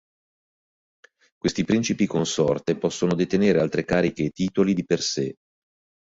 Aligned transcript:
Questi 1.37 1.63
principi 1.63 2.07
consorte 2.07 2.75
possono 2.75 3.13
detenere 3.13 3.59
altre 3.61 3.85
cariche 3.85 4.23
e 4.23 4.29
titoli 4.31 4.73
di 4.73 4.83
per 4.83 4.99
sé. 4.99 5.35